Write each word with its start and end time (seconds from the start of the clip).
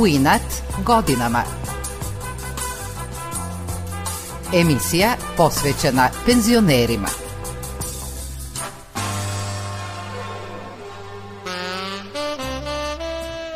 u 0.00 0.06
inat 0.06 0.42
godinama. 0.86 1.42
Emisija 4.54 5.08
posvećena 5.36 6.08
penzionerima. 6.26 7.08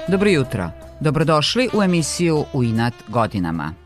Dobro 0.08 0.30
jutro. 0.30 0.70
Dobrodošli 1.00 1.68
u 1.74 1.82
emisiju 1.82 2.44
U 2.52 2.64
inat 2.64 2.94
godinama. 3.08 3.81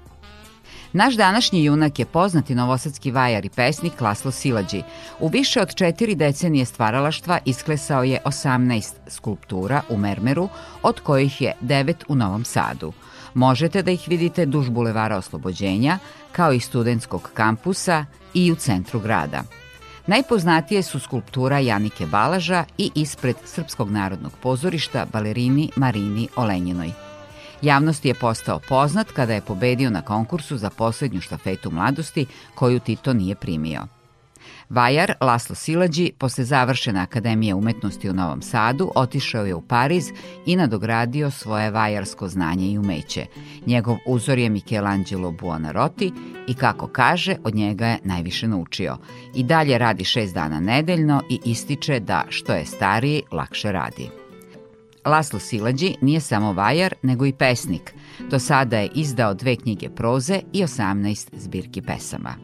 Naš 0.96 1.14
današnji 1.14 1.64
junak 1.64 1.98
je 1.98 2.04
poznati 2.04 2.54
novosadski 2.54 3.10
vajar 3.10 3.44
i 3.44 3.48
pesnik 3.48 4.00
Laslo 4.00 4.30
Silađi. 4.30 4.82
U 5.20 5.28
više 5.28 5.60
od 5.60 5.74
četiri 5.74 6.14
decenije 6.14 6.64
stvaralaštva 6.64 7.38
isklesao 7.44 8.04
je 8.04 8.20
18 8.24 8.92
skulptura 9.08 9.82
u 9.88 9.96
mermeru, 9.96 10.48
od 10.82 11.00
kojih 11.00 11.40
je 11.40 11.52
9 11.62 11.94
u 12.08 12.14
Novom 12.14 12.44
Sadu. 12.44 12.92
Možete 13.34 13.82
da 13.82 13.90
ih 13.90 14.04
vidite 14.06 14.46
duž 14.46 14.68
bulevara 14.68 15.16
Oslobođenja, 15.16 15.98
kao 16.32 16.52
i 16.52 16.60
studentskog 16.60 17.30
kampusa 17.34 18.04
i 18.34 18.52
u 18.52 18.54
centru 18.54 19.00
grada. 19.00 19.42
Najpoznatije 20.06 20.82
su 20.82 21.00
skulptura 21.00 21.58
Janike 21.58 22.06
Balaža 22.06 22.64
i 22.78 22.90
ispred 22.94 23.36
Srpskog 23.44 23.90
narodnog 23.90 24.32
pozorišta 24.42 25.06
balerini 25.12 25.70
Marini 25.76 26.28
Olenjinoj. 26.36 27.05
Javnosti 27.62 28.08
je 28.08 28.14
postao 28.14 28.60
poznat 28.68 29.12
kada 29.12 29.34
je 29.34 29.40
pobedio 29.40 29.90
na 29.90 30.02
konkursu 30.02 30.56
za 30.56 30.70
poslednju 30.70 31.20
štafetu 31.20 31.70
mladosti 31.70 32.26
koju 32.54 32.80
Tito 32.80 33.12
nije 33.12 33.34
primio. 33.34 33.86
Vajar 34.70 35.12
Laslo 35.20 35.54
Silađi, 35.54 36.12
posle 36.18 36.44
završene 36.44 37.00
Akademije 37.00 37.54
umetnosti 37.54 38.10
u 38.10 38.12
Novom 38.12 38.42
Sadu, 38.42 38.92
otišao 38.94 39.46
je 39.46 39.54
u 39.54 39.60
Pariz 39.60 40.10
i 40.46 40.56
nadogradio 40.56 41.30
svoje 41.30 41.70
vajarsko 41.70 42.28
znanje 42.28 42.66
i 42.66 42.78
umeće. 42.78 43.26
Njegov 43.66 43.96
uzor 44.06 44.38
je 44.38 44.50
Michelangelo 44.50 45.30
Buonarroti 45.30 46.12
i 46.48 46.54
kako 46.54 46.86
kaže, 46.86 47.36
od 47.44 47.54
njega 47.54 47.86
je 47.86 47.98
najviše 48.04 48.48
naučio. 48.48 48.96
I 49.34 49.44
dalje 49.44 49.78
radi 49.78 50.04
šest 50.04 50.34
dana 50.34 50.60
nedeljno 50.60 51.22
i 51.30 51.40
ističe 51.44 52.00
da 52.00 52.24
što 52.28 52.52
je 52.52 52.66
stariji, 52.66 53.22
lakše 53.32 53.72
radi. 53.72 54.25
Laslo 55.06 55.38
Silađi 55.38 55.94
nije 56.00 56.20
samo 56.20 56.52
vajar, 56.52 56.94
nego 57.02 57.26
i 57.26 57.32
pesnik. 57.32 57.94
Do 58.30 58.38
sada 58.38 58.78
je 58.78 58.90
izdao 58.94 59.34
dve 59.34 59.56
knjige 59.56 59.88
proze 59.88 60.40
i 60.52 60.62
18 60.62 61.28
zbirki 61.32 61.82
pesama. 61.82 62.34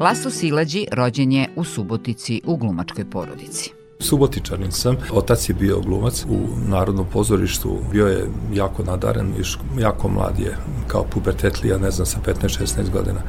Laslo 0.00 0.30
Silađi 0.30 0.86
rođen 0.92 1.32
je 1.32 1.48
u 1.56 1.64
Subotici 1.64 2.40
u 2.44 2.56
glumačkoj 2.56 3.10
porodici. 3.10 3.70
Subotičanin 4.00 4.72
sam, 4.72 4.96
otac 5.12 5.48
je 5.48 5.54
bio 5.54 5.80
glumac 5.80 6.24
u 6.28 6.38
Narodnom 6.68 7.06
pozorištu, 7.12 7.78
bio 7.92 8.06
je 8.06 8.26
jako 8.54 8.82
nadaren, 8.82 9.34
jako 9.78 10.08
mlad 10.08 10.38
je, 10.38 10.56
kao 10.86 11.04
pubertetlija, 11.04 11.78
ne 11.78 11.90
znam, 11.90 12.06
sa 12.06 12.18
15-16 12.26 12.90
godina 12.90 13.20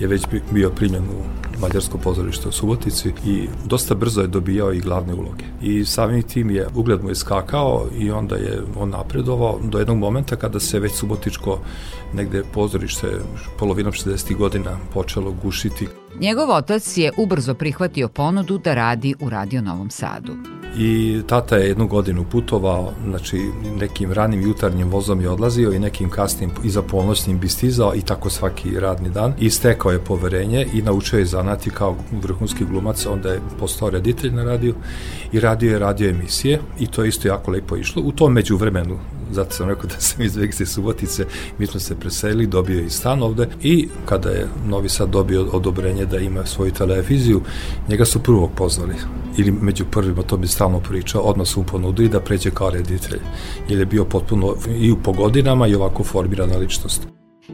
je 0.00 0.06
već 0.06 0.26
bio 0.52 0.70
primjen 0.70 1.02
u 1.02 1.22
Mađarsko 1.62 1.98
pozorište 1.98 2.48
u 2.48 2.52
Subotici 2.52 3.12
i 3.26 3.48
dosta 3.64 3.94
brzo 3.94 4.20
je 4.20 4.26
dobijao 4.26 4.72
i 4.72 4.80
glavne 4.80 5.14
uloge. 5.14 5.44
I 5.62 5.84
samim 5.84 6.22
tim 6.22 6.50
je, 6.50 6.68
ugled 6.74 7.02
mu 7.02 7.08
je 7.08 7.14
skakao 7.14 7.86
i 7.98 8.10
onda 8.10 8.36
je 8.36 8.62
on 8.76 8.90
napredovao 8.90 9.58
do 9.62 9.78
jednog 9.78 9.98
momenta 9.98 10.36
kada 10.36 10.60
se 10.60 10.80
već 10.80 10.92
Subotičko 10.92 11.58
negde 12.12 12.42
pozorište 12.54 13.08
polovinom 13.58 13.92
60. 13.92 14.36
godina 14.36 14.78
počelo 14.94 15.34
gušiti. 15.42 15.88
Njegov 16.20 16.50
otac 16.50 16.96
je 16.96 17.12
ubrzo 17.16 17.54
prihvatio 17.54 18.08
ponudu 18.08 18.58
da 18.58 18.74
radi 18.74 19.14
u 19.20 19.30
Radio 19.30 19.62
Novom 19.62 19.90
Sadu. 19.90 20.61
I 20.76 21.22
tata 21.26 21.56
je 21.56 21.68
jednu 21.68 21.86
godinu 21.86 22.24
putovao, 22.24 22.92
znači 23.04 23.50
nekim 23.78 24.12
ranim 24.12 24.42
jutarnjim 24.42 24.88
vozom 24.88 25.20
je 25.20 25.30
odlazio 25.30 25.72
i 25.72 25.78
nekim 25.78 26.10
kasnim 26.10 26.50
iza 26.64 26.82
polnoćnim 26.82 27.38
bi 27.38 27.48
stizao 27.48 27.94
i 27.94 28.02
tako 28.02 28.30
svaki 28.30 28.80
radni 28.80 29.10
dan. 29.10 29.34
I 29.38 29.50
stekao 29.50 29.92
je 29.92 30.04
poverenje 30.04 30.66
i 30.74 30.82
naučio 30.82 31.18
je 31.18 31.24
zanati 31.24 31.70
kao 31.70 31.96
vrhunski 32.22 32.64
glumac, 32.64 33.06
onda 33.06 33.28
je 33.28 33.40
postao 33.58 33.90
reditelj 33.90 34.30
na 34.30 34.44
radiju 34.44 34.74
i 35.32 35.40
radio 35.40 35.72
je 35.72 35.78
radio 35.78 36.10
emisije 36.10 36.60
i 36.80 36.86
to 36.86 37.02
je 37.02 37.08
isto 37.08 37.28
jako 37.28 37.50
lepo 37.50 37.76
išlo. 37.76 38.02
U 38.02 38.12
tom 38.12 38.32
međuvremenu 38.32 38.98
zato 39.32 39.50
sam 39.50 39.68
rekao 39.68 39.86
da 39.86 40.00
sam 40.00 40.22
iz 40.22 40.36
Vekse 40.36 40.66
Subotice, 40.66 41.26
mi 41.58 41.66
smo 41.66 41.80
se 41.80 41.96
preselili, 41.96 42.46
dobio 42.46 42.78
je 42.78 42.86
i 42.86 42.90
stan 42.90 43.22
ovde 43.22 43.48
i 43.62 43.88
kada 44.06 44.30
je 44.30 44.48
Novi 44.66 44.88
Sad 44.88 45.08
dobio 45.08 45.48
odobrenje 45.52 46.06
da 46.06 46.18
ima 46.18 46.46
svoju 46.46 46.72
televiziju, 46.72 47.40
njega 47.88 48.04
su 48.04 48.22
prvog 48.22 48.50
pozvali 48.56 48.94
ili 49.38 49.50
među 49.50 49.84
prvima, 49.84 50.22
to 50.22 50.36
bi 50.36 50.46
stalno 50.46 50.80
pričao, 50.80 51.22
odmah 51.22 51.46
su 51.46 51.60
mu 51.60 51.66
ponudili 51.66 52.08
da 52.08 52.20
pređe 52.20 52.50
kao 52.50 52.70
reditelj, 52.70 53.20
jer 53.68 53.78
je 53.78 53.86
bio 53.86 54.04
potpuno 54.04 54.54
i 54.78 54.90
u 54.90 54.96
pogodinama 54.96 55.66
i 55.66 55.74
ovako 55.74 56.04
formirana 56.04 56.56
ličnost. 56.56 57.08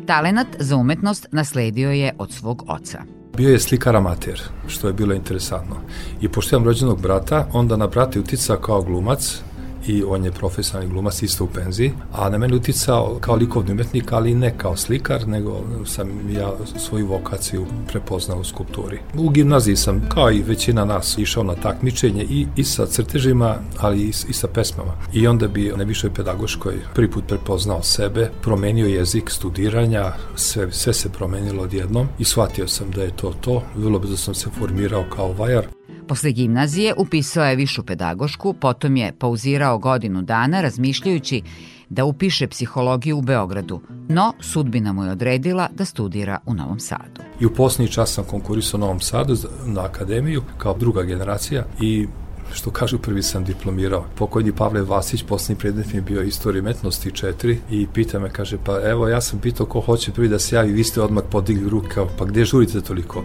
Talenat 0.06 0.46
za 0.58 0.76
umetnost 0.76 1.26
nasledio 1.32 1.90
je 1.90 2.14
od 2.18 2.32
svog 2.32 2.64
oca. 2.68 3.02
Bio 3.36 3.50
je 3.50 3.60
slikar 3.60 3.96
amater, 3.96 4.42
što 4.66 4.86
je 4.86 4.92
bilo 4.92 5.14
interesantno. 5.14 5.76
I 6.20 6.28
pošto 6.28 6.56
imam 6.56 6.66
rođenog 6.66 7.02
brata, 7.02 7.48
onda 7.52 7.76
na 7.76 7.86
brata 7.86 8.20
utica 8.20 8.56
kao 8.56 8.82
glumac, 8.82 9.42
i 9.86 10.02
on 10.02 10.24
je 10.24 10.32
profesionalni 10.32 10.92
glumac 10.92 11.22
isto 11.22 11.44
u 11.44 11.46
penziji, 11.46 11.92
a 12.12 12.28
na 12.28 12.38
mene 12.38 12.56
uticao 12.56 13.18
kao 13.20 13.36
likovni 13.36 13.72
umetnik, 13.72 14.12
ali 14.12 14.34
ne 14.34 14.58
kao 14.58 14.76
slikar, 14.76 15.28
nego 15.28 15.60
sam 15.86 16.08
ja 16.30 16.52
svoju 16.76 17.06
vokaciju 17.06 17.66
prepoznao 17.88 18.38
u 18.38 18.44
skulpturi. 18.44 18.98
U 19.14 19.28
gimnaziji 19.28 19.76
sam, 19.76 20.08
kao 20.08 20.32
i 20.32 20.42
većina 20.42 20.84
nas, 20.84 21.18
išao 21.18 21.42
na 21.42 21.54
takmičenje 21.54 22.26
i, 22.30 22.46
i 22.56 22.64
sa 22.64 22.86
crtežima, 22.86 23.56
ali 23.78 24.02
i, 24.02 24.08
i 24.08 24.32
sa 24.32 24.48
pesmama. 24.48 24.92
I 25.12 25.26
onda 25.26 25.48
bi 25.48 25.72
na 25.76 25.84
višoj 25.84 26.14
pedagoškoj 26.14 26.74
prvi 26.94 27.10
put 27.10 27.26
prepoznao 27.26 27.82
sebe, 27.82 28.30
promenio 28.42 28.86
jezik 28.86 29.30
studiranja, 29.30 30.12
sve, 30.36 30.72
sve 30.72 30.94
se 30.94 31.08
promenilo 31.08 31.62
odjednom 31.62 32.08
i 32.18 32.24
shvatio 32.24 32.68
sam 32.68 32.90
da 32.90 33.02
je 33.02 33.16
to 33.16 33.32
to. 33.40 33.62
Vrlo 33.76 33.98
brzo 33.98 34.16
sam 34.16 34.34
se 34.34 34.50
formirao 34.58 35.04
kao 35.16 35.32
vajar. 35.32 35.77
Posle 36.08 36.32
gimnazije 36.32 36.94
upisao 36.96 37.44
je 37.44 37.56
višu 37.56 37.82
pedagošku, 37.82 38.52
potom 38.52 38.96
je 38.96 39.12
pauzirao 39.18 39.78
godinu 39.78 40.22
dana 40.22 40.60
razmišljajući 40.60 41.42
da 41.88 42.04
upiše 42.04 42.46
psihologiju 42.46 43.18
u 43.18 43.22
Beogradu, 43.22 43.80
no 44.08 44.32
sudbina 44.40 44.92
mu 44.92 45.04
je 45.04 45.10
odredila 45.10 45.68
da 45.74 45.84
studira 45.84 46.38
u 46.46 46.54
Novom 46.54 46.80
Sadu. 46.80 47.22
I 47.40 47.46
u 47.46 47.54
posljednji 47.54 47.92
čas 47.92 48.14
sam 48.14 48.24
konkurisao 48.24 48.78
u 48.78 48.80
Novom 48.80 49.00
Sadu 49.00 49.36
na 49.66 49.84
akademiju 49.84 50.42
kao 50.58 50.78
druga 50.78 51.02
generacija 51.02 51.64
i 51.80 52.06
što 52.52 52.70
kažu, 52.70 52.98
prvi 52.98 53.22
sam 53.22 53.44
diplomirao. 53.44 54.04
Pokojni 54.14 54.52
Pavle 54.52 54.82
Vasić, 54.82 55.22
poslednji 55.22 55.60
predmet 55.60 55.92
mi 55.92 55.98
je 55.98 56.02
bio 56.02 56.22
istorija 56.22 56.62
umetnosti 56.62 57.10
4 57.10 57.56
i 57.70 57.86
pita 57.94 58.18
me, 58.18 58.30
kaže, 58.30 58.58
pa 58.64 58.80
evo, 58.84 59.08
ja 59.08 59.20
sam 59.20 59.38
pitao 59.38 59.66
ko 59.66 59.80
hoće 59.80 60.12
prvi 60.12 60.28
da 60.28 60.38
se 60.38 60.56
javi, 60.56 60.72
vi 60.72 60.84
ste 60.84 61.02
odmah 61.02 61.24
podigli 61.30 61.70
ruke, 61.70 62.00
pa 62.18 62.24
gde 62.24 62.44
žurite 62.44 62.80
toliko? 62.80 63.24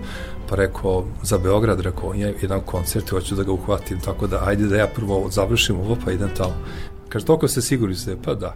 Pa 0.49 0.55
rekao, 0.55 1.05
za 1.23 1.37
Beograd, 1.37 1.79
rekao, 1.79 2.13
je 2.13 2.35
jedan 2.41 2.61
koncert, 2.61 3.09
hoću 3.09 3.35
da 3.35 3.43
ga 3.43 3.51
uhvatim, 3.51 3.99
tako 3.99 4.27
da 4.27 4.43
ajde 4.45 4.67
da 4.67 4.75
ja 4.75 4.87
prvo 4.87 5.29
završim 5.29 5.79
ovo, 5.79 5.97
pa 6.05 6.11
idem 6.11 6.29
tamo. 6.37 6.55
Kaže, 7.13 7.25
toliko 7.25 7.47
se 7.47 7.61
sigurni 7.61 7.95
ste, 7.95 8.17
pa 8.23 8.33
da. 8.33 8.55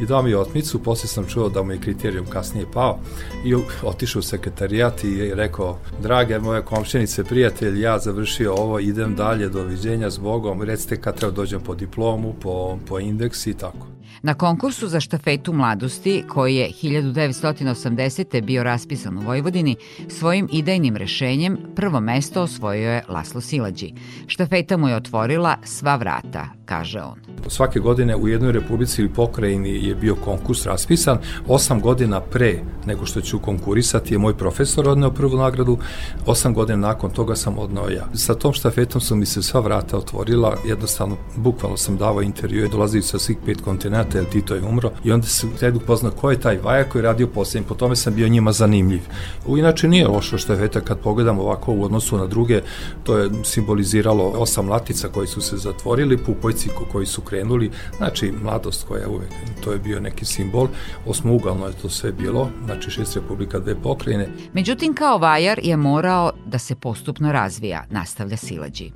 I 0.00 0.06
dao 0.06 0.22
mi 0.22 0.34
otmicu, 0.34 0.82
posle 0.82 1.08
sam 1.08 1.26
čuo 1.26 1.48
da 1.48 1.62
mu 1.62 1.72
je 1.72 1.80
kriterijum 1.80 2.26
kasnije 2.26 2.66
pao 2.72 2.98
i 3.44 3.54
otišao 3.82 4.20
u 4.20 4.22
sekretarijat 4.22 5.04
i 5.04 5.34
rekao, 5.34 5.78
drage 6.02 6.38
moje 6.38 6.62
komšćenice, 6.62 7.24
prijatelj, 7.24 7.80
ja 7.80 7.98
završio 7.98 8.54
ovo, 8.54 8.78
idem 8.78 9.14
dalje, 9.14 9.48
doviđenja 9.48 10.10
s 10.10 10.18
Bogom, 10.18 10.62
recite 10.62 11.00
kad 11.00 11.16
treba 11.16 11.32
dođem 11.32 11.60
po 11.60 11.74
diplomu, 11.74 12.34
po, 12.42 12.78
po 12.88 12.98
indeks 12.98 13.46
i 13.46 13.54
tako. 13.54 13.95
Na 14.22 14.34
konkursu 14.34 14.88
za 14.88 15.00
štafetu 15.00 15.52
mladosti, 15.52 16.24
koji 16.28 16.56
je 16.56 16.70
1980. 16.82 18.40
bio 18.40 18.62
raspisan 18.62 19.18
u 19.18 19.20
Vojvodini, 19.20 19.76
svojim 20.08 20.48
idejnim 20.52 20.96
rešenjem 20.96 21.58
prvo 21.76 22.00
mesto 22.00 22.42
osvojio 22.42 22.90
je 22.90 23.04
Laslo 23.08 23.40
Silađi. 23.40 23.92
Štafeta 24.26 24.76
mu 24.76 24.88
je 24.88 24.96
otvorila 24.96 25.56
sva 25.64 25.96
vrata, 25.96 26.48
kaže 26.64 27.00
on. 27.00 27.20
Svake 27.48 27.80
godine 27.80 28.16
u 28.16 28.28
jednoj 28.28 28.52
republici 28.52 29.02
ili 29.02 29.12
pokrajini 29.12 29.86
je 29.86 29.94
bio 29.94 30.14
konkurs 30.14 30.66
raspisan. 30.66 31.18
Osam 31.48 31.80
godina 31.80 32.20
pre 32.20 32.62
nego 32.86 33.06
što 33.06 33.20
ću 33.20 33.38
konkurisati 33.38 34.14
je 34.14 34.18
moj 34.18 34.36
profesor 34.36 34.88
odneo 34.88 35.10
prvu 35.10 35.36
nagradu, 35.36 35.78
osam 36.26 36.54
godina 36.54 36.88
nakon 36.88 37.10
toga 37.10 37.36
sam 37.36 37.58
odneo 37.58 37.88
ja. 37.88 38.08
Sa 38.14 38.34
tom 38.34 38.52
štafetom 38.52 39.00
su 39.00 39.16
mi 39.16 39.26
se 39.26 39.42
sva 39.42 39.60
vrata 39.60 39.98
otvorila, 39.98 40.56
jednostavno, 40.66 41.16
bukvalno 41.36 41.76
sam 41.76 41.96
davao 41.96 42.22
intervjue, 42.22 42.68
dolazili 42.68 43.02
sa 43.02 43.18
svih 43.18 43.36
pet 43.46 43.60
kontinenta, 43.60 44.05
jer 44.14 44.24
Tito 44.24 44.54
je 44.54 44.62
umro, 44.62 44.90
i 45.04 45.12
onda 45.12 45.26
se 45.26 45.46
tedu 45.60 45.80
poznao 45.80 46.12
ko 46.12 46.30
je 46.30 46.40
taj 46.40 46.58
vaja 46.58 46.84
koji 46.84 47.00
je 47.00 47.04
radio 47.04 47.26
poslednji, 47.26 47.68
po 47.68 47.74
tome 47.74 47.96
sam 47.96 48.14
bio 48.14 48.28
njima 48.28 48.52
zanimljiv. 48.52 49.00
U, 49.46 49.58
inače 49.58 49.88
nije 49.88 50.08
lošo 50.08 50.38
štafeta 50.38 50.80
kad 50.80 50.98
pogledam 50.98 51.38
ovako 51.38 51.72
u 51.72 51.84
odnosu 51.84 52.18
na 52.18 52.26
druge, 52.26 52.62
to 53.02 53.18
je 53.18 53.30
simboliziralo 53.44 54.24
osam 54.24 54.68
latica 54.68 55.08
koji 55.08 55.26
su 55.26 55.40
se 55.40 55.56
zatvorili, 55.56 56.18
pupojci 56.18 56.68
koji 56.92 57.06
su 57.06 57.20
krenuli, 57.20 57.70
znači 57.96 58.32
mladost 58.42 58.86
koja 58.88 59.00
je 59.00 59.08
uvek, 59.08 59.30
to 59.64 59.72
je 59.72 59.78
bio 59.78 60.00
neki 60.00 60.24
simbol, 60.24 60.68
osmougalno 61.06 61.66
je 61.66 61.72
to 61.82 61.88
sve 61.88 62.12
bilo, 62.12 62.48
znači 62.64 62.90
šest 62.90 63.14
republika, 63.14 63.58
dve 63.58 63.74
pokrajine. 63.82 64.28
Međutim, 64.52 64.94
kao 64.94 65.18
vajar 65.18 65.60
je 65.62 65.76
morao 65.76 66.32
da 66.46 66.58
se 66.58 66.74
postupno 66.74 67.32
razvija, 67.32 67.84
nastavlja 67.90 68.36
Silađi. 68.36 68.90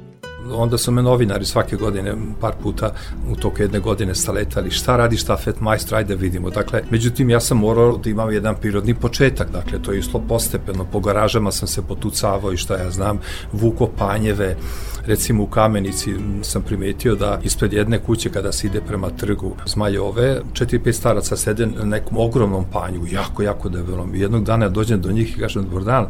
Onda 0.52 0.78
su 0.78 0.92
me 0.92 1.02
novinari 1.02 1.44
svake 1.44 1.76
godine, 1.76 2.14
par 2.40 2.52
puta 2.62 2.92
u 3.30 3.36
toku 3.36 3.62
jedne 3.62 3.80
godine 3.80 4.14
staletali, 4.14 4.70
šta 4.70 4.96
radi 4.96 5.16
štafet 5.16 5.60
majstor, 5.60 5.98
ajde 5.98 6.16
vidimo. 6.16 6.50
Dakle, 6.50 6.82
međutim, 6.90 7.30
ja 7.30 7.40
sam 7.40 7.58
morao 7.58 7.96
da 7.96 8.10
imam 8.10 8.32
jedan 8.32 8.54
prirodni 8.60 8.94
početak, 8.94 9.50
dakle, 9.52 9.82
to 9.82 9.92
je 9.92 9.98
išlo 9.98 10.20
postepeno, 10.28 10.86
po 10.92 11.00
garažama 11.00 11.52
sam 11.52 11.68
se 11.68 11.82
potucavao 11.82 12.52
i 12.52 12.56
šta 12.56 12.76
ja 12.76 12.90
znam, 12.90 13.18
vuko 13.52 13.86
panjeve, 13.98 14.56
recimo 15.06 15.42
u 15.42 15.46
Kamenici 15.46 16.14
sam 16.42 16.62
primetio 16.62 17.14
da 17.14 17.40
ispred 17.42 17.72
jedne 17.72 17.98
kuće 17.98 18.30
kada 18.30 18.52
se 18.52 18.66
ide 18.66 18.80
prema 18.80 19.10
trgu 19.10 19.56
Zmajove, 19.66 20.40
četiri, 20.52 20.78
pet 20.78 20.94
staraca 20.94 21.36
sede 21.36 21.66
na 21.66 21.84
nekom 21.84 22.18
ogromnom 22.18 22.64
panju, 22.72 23.06
jako, 23.12 23.42
jako 23.42 23.68
debelom. 23.68 24.14
Jednog 24.14 24.44
dana 24.44 24.68
dođem 24.68 25.00
do 25.00 25.12
njih 25.12 25.36
i 25.36 25.40
kažem, 25.40 25.64
dobar 25.64 25.84
dan, 25.84 26.06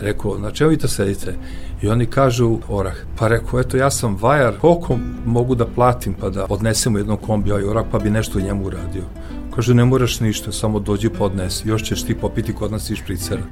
rekao, 0.00 0.38
na 0.38 0.50
čemu 0.50 0.70
vi 0.70 0.78
to 0.78 0.88
sedite? 0.88 1.34
I 1.82 1.88
oni 1.88 2.06
kažu, 2.06 2.58
orah, 2.68 2.94
pa 3.18 3.28
rekao, 3.28 3.60
eto, 3.60 3.76
ja 3.76 3.90
sam 3.90 4.16
vajar, 4.20 4.58
koliko 4.60 4.98
mogu 5.26 5.54
da 5.54 5.66
platim 5.66 6.14
pa 6.20 6.30
da 6.30 6.46
odnesemo 6.48 6.98
jednom 6.98 7.16
kombi 7.16 7.50
ovaj 7.50 7.64
orah, 7.64 7.84
pa 7.90 7.98
bi 7.98 8.10
nešto 8.10 8.38
u 8.38 8.42
njemu 8.42 8.64
uradio. 8.64 9.04
Kaže, 9.54 9.74
ne 9.74 9.84
moraš 9.84 10.20
ništa, 10.20 10.52
samo 10.52 10.80
dođi 10.80 11.08
podnesi, 11.10 11.68
još 11.68 11.84
ćeš 11.84 12.02
ti 12.02 12.14
popiti 12.14 12.54
kod 12.54 12.72
nas 12.72 12.90
i 12.90 12.96
špricera. 12.96 13.42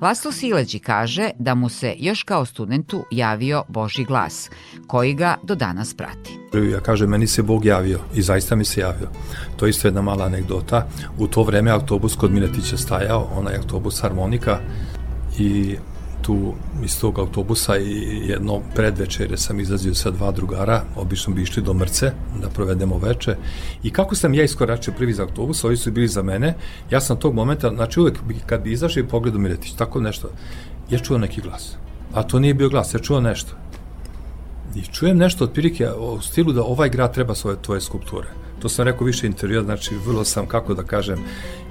Laslo 0.00 0.32
Sileđi 0.32 0.78
kaže 0.78 1.30
da 1.38 1.54
mu 1.54 1.68
se 1.68 1.94
još 1.98 2.22
kao 2.22 2.44
studentu 2.44 3.04
javio 3.10 3.62
Boži 3.68 4.04
glas, 4.04 4.50
koji 4.86 5.14
ga 5.14 5.36
do 5.42 5.54
danas 5.54 5.94
prati. 5.94 6.38
Ja 6.72 6.80
kažem, 6.80 7.10
meni 7.10 7.26
se 7.26 7.42
Bog 7.42 7.64
javio 7.64 8.00
i 8.14 8.22
zaista 8.22 8.56
mi 8.56 8.64
se 8.64 8.80
javio. 8.80 9.08
To 9.56 9.66
je 9.66 9.70
isto 9.70 9.88
jedna 9.88 10.02
mala 10.02 10.24
anegdota. 10.24 10.86
U 11.18 11.26
to 11.26 11.42
vreme 11.42 11.70
autobus 11.70 12.16
kod 12.16 12.32
Miletića 12.32 12.76
stajao, 12.76 13.28
onaj 13.36 13.56
autobus 13.56 14.00
harmonika 14.00 14.58
i 15.38 15.76
tu 16.22 16.54
iz 16.84 17.00
tog 17.00 17.18
autobusa 17.18 17.78
i 17.78 18.22
jedno 18.28 18.60
predvečere 18.74 19.36
sam 19.36 19.60
izlazio 19.60 19.94
sa 19.94 20.10
dva 20.10 20.30
drugara, 20.30 20.82
obično 20.96 21.34
bi 21.34 21.42
išli 21.42 21.62
do 21.62 21.74
Mrce 21.74 22.12
da 22.42 22.48
provedemo 22.48 22.98
veče. 22.98 23.36
I 23.82 23.90
kako 23.90 24.14
sam 24.14 24.34
ja 24.34 24.44
iskoračio 24.44 24.94
prvi 24.96 25.12
za 25.12 25.22
autobus, 25.22 25.64
ovi 25.64 25.76
su 25.76 25.92
bili 25.92 26.08
za 26.08 26.22
mene, 26.22 26.54
ja 26.90 27.00
sam 27.00 27.16
tog 27.16 27.34
momenta, 27.34 27.70
znači 27.70 28.00
uvek 28.00 28.18
kad 28.46 28.62
bi 28.62 28.72
izašao 28.72 29.00
i 29.00 29.08
pogledao 29.08 29.40
Miletić, 29.40 29.72
tako 29.72 30.00
nešto, 30.00 30.30
ja 30.90 30.98
čuo 30.98 31.18
neki 31.18 31.40
glas, 31.40 31.76
a 32.14 32.22
to 32.22 32.38
nije 32.38 32.54
bio 32.54 32.68
glas, 32.68 32.94
ja 32.94 33.00
čuo 33.00 33.20
nešto. 33.20 33.61
I 34.74 34.82
čujem 34.82 35.18
nešto 35.18 35.44
otprilike 35.44 35.90
u 35.90 36.20
stilu 36.20 36.52
da 36.52 36.62
ovaj 36.62 36.88
grad 36.88 37.14
treba 37.14 37.34
svoje 37.34 37.56
tvoje 37.62 37.80
skulpture. 37.80 38.28
To 38.62 38.68
sam 38.68 38.84
rekao 38.84 39.06
više 39.06 39.26
intervjua, 39.26 39.62
znači 39.62 39.94
vrlo 40.06 40.24
sam, 40.24 40.46
kako 40.46 40.74
da 40.74 40.82
kažem, 40.82 41.18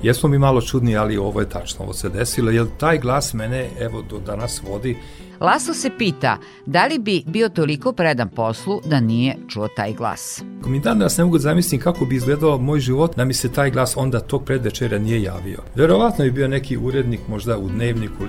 jesmo 0.03 0.30
mi 0.30 0.38
malo 0.38 0.62
čudni, 0.62 0.98
ali 0.98 1.18
ovo 1.18 1.39
je 1.39 1.50
tačno, 1.50 1.86
ovo 1.86 1.94
se 1.94 2.09
desilo, 2.09 2.51
jer 2.51 2.65
taj 2.77 3.00
glas 3.00 3.33
mene, 3.33 3.69
evo, 3.80 4.01
do 4.09 4.19
danas 4.19 4.62
vodi. 4.69 4.98
Laso 5.41 5.73
se 5.73 5.89
pita 5.97 6.38
da 6.65 6.85
li 6.85 6.99
bi 6.99 7.23
bio 7.27 7.49
toliko 7.49 7.93
predan 7.93 8.29
poslu 8.29 8.81
da 8.85 8.99
nije 8.99 9.35
čuo 9.47 9.67
taj 9.67 9.93
glas. 9.93 10.43
Mi 10.65 10.79
dan 10.79 10.99
danas 10.99 11.17
ne 11.17 11.23
mogu 11.23 11.38
da 11.38 11.41
zamislim 11.41 11.81
kako 11.81 12.05
bi 12.05 12.15
izgledao 12.15 12.57
moj 12.57 12.79
život 12.79 13.15
da 13.15 13.25
mi 13.25 13.33
se 13.33 13.51
taj 13.51 13.71
glas 13.71 13.97
onda 13.97 14.19
tog 14.19 14.45
predvečera 14.45 14.99
nije 14.99 15.21
javio. 15.21 15.59
Verovatno 15.75 16.25
bi 16.25 16.31
bio 16.31 16.47
neki 16.47 16.77
urednik 16.77 17.19
možda 17.27 17.57
u 17.57 17.69
dnevniku 17.69 18.23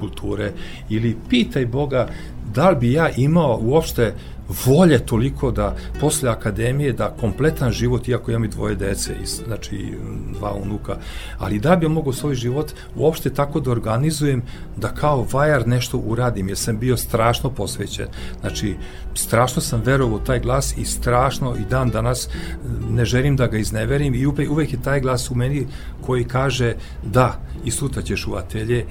kulture 0.00 0.52
ili 0.88 1.16
pitaj 1.28 1.66
Boga 1.66 2.08
da 2.54 2.70
li 2.70 2.76
bi 2.76 2.92
ja 2.92 3.10
imao 3.16 3.60
uopšte 3.62 4.14
volje 4.66 4.98
toliko 4.98 5.50
da 5.50 5.76
posle 6.00 6.30
akademije 6.30 6.92
da 6.92 7.14
kompletan 7.20 7.72
život, 7.72 8.08
iako 8.08 8.30
imam 8.30 8.44
i 8.44 8.48
dvoje 8.48 8.74
dece, 8.74 9.12
i, 9.22 9.26
znači 9.26 9.94
dva 10.38 10.52
unuka, 10.54 10.96
ali 11.38 11.58
da 11.58 11.76
bi 11.76 11.88
mogo 11.88 12.12
svoj 12.12 12.34
život 12.34 12.72
uopšte 12.96 13.30
tako 13.30 13.60
da 13.60 13.70
organizujem 13.70 14.42
da 14.76 14.88
kao 14.88 15.26
vajar 15.32 15.68
nešto 15.68 15.98
uradim, 15.98 16.48
jer 16.48 16.58
sam 16.58 16.78
bio 16.78 16.96
strašno 16.96 17.50
posvećen. 17.50 18.06
Znači, 18.40 18.76
strašno 19.14 19.62
sam 19.62 19.82
verovao 19.84 20.18
taj 20.18 20.40
glas 20.40 20.76
i 20.76 20.84
strašno 20.84 21.56
i 21.56 21.64
dan 21.70 21.90
danas 21.90 22.28
ne 22.90 23.04
želim 23.04 23.36
da 23.36 23.46
ga 23.46 23.58
izneverim 23.58 24.14
i 24.14 24.26
uvek, 24.26 24.50
uvek 24.50 24.72
je 24.72 24.82
taj 24.82 25.00
glas 25.00 25.30
u 25.30 25.34
meni 25.34 25.66
koji 26.00 26.24
kaže 26.24 26.74
da, 27.02 27.40
i 27.64 27.70
sutra 27.70 28.02
ćeš 28.02 28.26
u 28.26 28.34
atelje 28.34 28.86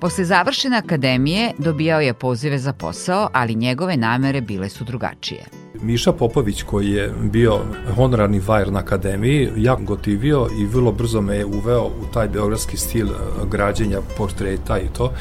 Posle 0.00 0.24
završene 0.24 0.76
akademije 0.76 1.52
dobijao 1.58 2.00
je 2.00 2.14
pozive 2.14 2.58
za 2.58 2.72
posao, 2.72 3.28
ali 3.32 3.54
njegove 3.54 3.96
namere 3.96 4.40
bile 4.40 4.68
su 4.68 4.84
drugačije. 4.84 5.67
Miša 5.82 6.12
Popović 6.12 6.62
koji 6.62 6.90
je 6.90 7.12
bio 7.22 7.58
honorarni 7.94 8.40
vajer 8.40 8.72
na 8.72 8.78
akademiji, 8.78 9.50
jako 9.56 9.82
gotivio 9.82 10.48
i 10.60 10.66
vrlo 10.66 10.92
brzo 10.92 11.20
me 11.20 11.36
je 11.36 11.44
uveo 11.44 11.84
u 11.84 12.12
taj 12.14 12.28
beogradski 12.28 12.76
stil 12.76 13.06
e, 13.06 13.12
građenja 13.50 14.00
portreta 14.16 14.78
i 14.78 14.88
to. 14.96 15.12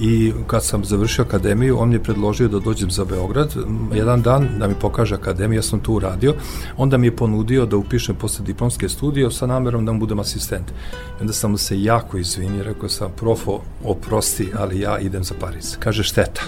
I 0.00 0.32
kad 0.46 0.64
sam 0.64 0.84
završio 0.84 1.24
akademiju, 1.24 1.78
on 1.78 1.88
mi 1.88 1.94
je 1.94 2.02
predložio 2.02 2.48
da 2.48 2.58
dođem 2.58 2.90
za 2.90 3.04
Beograd 3.04 3.54
jedan 3.94 4.22
dan 4.22 4.48
da 4.58 4.68
mi 4.68 4.74
pokaže 4.74 5.14
akademiju, 5.14 5.58
ja 5.58 5.62
sam 5.62 5.80
tu 5.80 5.94
uradio. 5.94 6.34
Onda 6.76 6.96
mi 6.96 7.06
je 7.06 7.16
ponudio 7.16 7.66
da 7.66 7.76
upišem 7.76 8.16
posle 8.16 8.44
diplomske 8.44 8.88
studije 8.88 9.30
sa 9.30 9.46
namerom 9.46 9.86
da 9.86 9.92
mu 9.92 9.98
budem 9.98 10.18
asistent. 10.18 10.70
I 10.70 11.20
onda 11.20 11.32
sam 11.32 11.50
mu 11.50 11.56
se 11.56 11.82
jako 11.82 12.18
izvinio, 12.18 12.64
rekao 12.64 12.88
sam, 12.88 13.10
profo, 13.16 13.60
oprosti, 13.84 14.48
ali 14.58 14.80
ja 14.80 14.98
idem 14.98 15.24
za 15.24 15.34
Pariz. 15.40 15.76
Kaže, 15.78 16.02
šteta 16.02 16.42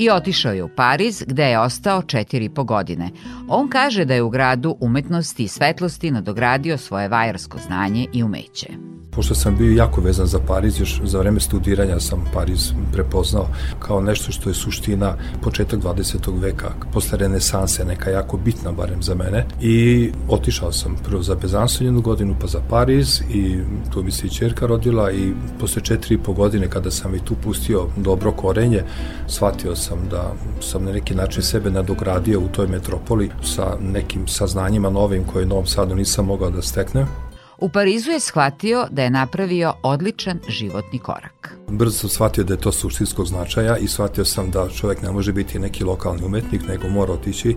i 0.00 0.10
otišao 0.10 0.52
je 0.52 0.64
u 0.64 0.68
Pariz 0.68 1.24
gde 1.26 1.44
je 1.44 1.58
ostao 1.58 2.02
četiri 2.02 2.48
po 2.48 2.64
godine. 2.64 3.10
On 3.48 3.68
kaže 3.68 4.04
da 4.04 4.14
je 4.14 4.22
u 4.22 4.30
gradu 4.30 4.76
umetnosti 4.80 5.42
i 5.42 5.48
svetlosti 5.48 6.10
nadogradio 6.10 6.78
svoje 6.78 7.08
vajarsko 7.08 7.58
znanje 7.58 8.06
i 8.12 8.22
umeće. 8.22 8.99
Pošto 9.10 9.34
sam 9.34 9.56
bio 9.56 9.76
jako 9.76 10.00
vezan 10.00 10.26
za 10.26 10.38
Pariz, 10.38 10.80
još 10.80 11.00
za 11.04 11.18
vreme 11.18 11.40
studiranja 11.40 12.00
sam 12.00 12.24
Pariz 12.34 12.72
prepoznao 12.92 13.48
kao 13.78 14.00
nešto 14.00 14.32
što 14.32 14.50
je 14.50 14.54
suština 14.54 15.14
početak 15.42 15.80
20. 15.80 16.40
veka, 16.40 16.72
posle 16.92 17.18
renesanse, 17.18 17.84
neka 17.84 18.10
jako 18.10 18.36
bitna 18.36 18.72
barem 18.72 19.02
za 19.02 19.14
mene. 19.14 19.46
I 19.60 20.10
otišao 20.28 20.72
sam 20.72 20.96
prvo 21.04 21.22
za 21.22 21.34
Bezanson 21.34 21.86
jednu 21.86 22.00
godinu, 22.00 22.36
pa 22.40 22.46
za 22.46 22.60
Pariz 22.70 23.20
i 23.34 23.58
tu 23.92 24.02
mi 24.02 24.10
se 24.10 24.26
i 24.26 24.30
čerka 24.30 24.66
rodila 24.66 25.12
i 25.12 25.32
posle 25.60 25.82
četiri 25.82 26.14
i 26.14 26.18
po 26.18 26.32
godine 26.32 26.68
kada 26.68 26.90
sam 26.90 27.14
i 27.14 27.24
tu 27.24 27.34
pustio 27.44 27.86
dobro 27.96 28.32
korenje, 28.32 28.82
shvatio 29.28 29.76
sam 29.76 29.98
da 30.10 30.32
sam 30.60 30.84
na 30.84 30.92
neki 30.92 31.14
način 31.14 31.42
sebe 31.42 31.70
nadogradio 31.70 32.40
u 32.40 32.48
toj 32.48 32.66
metropoli 32.66 33.30
sa 33.42 33.76
nekim 33.80 34.28
saznanjima 34.28 34.90
novim 34.90 35.24
koje 35.24 35.44
u 35.44 35.48
Novom 35.48 35.66
Sadu 35.66 35.94
nisam 35.94 36.26
mogao 36.26 36.50
da 36.50 36.62
steknem 36.62 37.29
U 37.60 37.68
Parizu 37.68 38.10
je 38.10 38.20
shvatio 38.20 38.86
da 38.90 39.02
je 39.02 39.10
napravio 39.10 39.74
odličan 39.82 40.40
životni 40.48 40.98
korak. 40.98 41.59
Brzo 41.70 41.98
sam 41.98 42.10
shvatio 42.10 42.44
da 42.44 42.54
je 42.54 42.60
to 42.60 42.72
suštinskog 42.72 43.26
značaja 43.26 43.76
i 43.76 43.88
shvatio 43.88 44.24
sam 44.24 44.50
da 44.50 44.68
čovek 44.68 45.02
ne 45.02 45.12
može 45.12 45.32
biti 45.32 45.58
neki 45.58 45.84
lokalni 45.84 46.24
umetnik, 46.24 46.68
nego 46.68 46.88
mora 46.88 47.12
otići 47.12 47.56